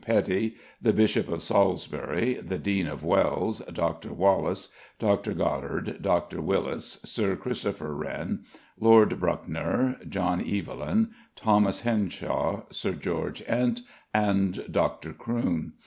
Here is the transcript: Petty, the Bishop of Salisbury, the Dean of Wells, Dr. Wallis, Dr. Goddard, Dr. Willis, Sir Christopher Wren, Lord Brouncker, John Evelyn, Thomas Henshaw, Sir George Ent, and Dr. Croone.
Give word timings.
Petty, 0.03 0.55
the 0.81 0.93
Bishop 0.93 1.29
of 1.29 1.43
Salisbury, 1.43 2.33
the 2.33 2.57
Dean 2.57 2.87
of 2.87 3.03
Wells, 3.03 3.59
Dr. 3.71 4.11
Wallis, 4.13 4.69
Dr. 4.97 5.33
Goddard, 5.35 5.99
Dr. 6.01 6.41
Willis, 6.41 6.99
Sir 7.05 7.35
Christopher 7.35 7.93
Wren, 7.93 8.43
Lord 8.79 9.19
Brouncker, 9.19 9.97
John 10.09 10.43
Evelyn, 10.43 11.11
Thomas 11.35 11.81
Henshaw, 11.81 12.63
Sir 12.71 12.93
George 12.93 13.43
Ent, 13.45 13.81
and 14.11 14.65
Dr. 14.71 15.13
Croone. 15.13 15.73